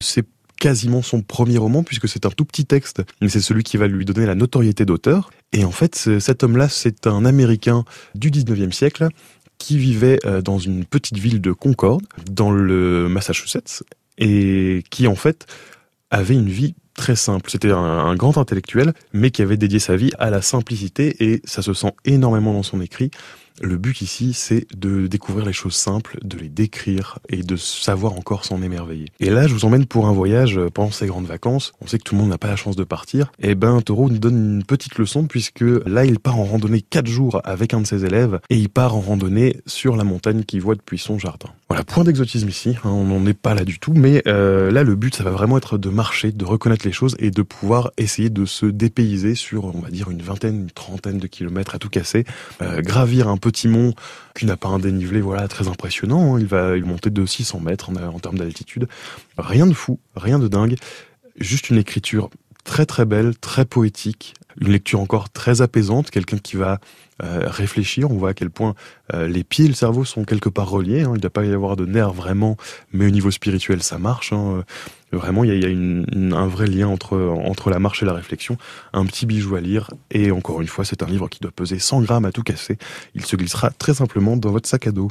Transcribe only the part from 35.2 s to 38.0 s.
puisque là, il part en randonnée quatre jours avec un de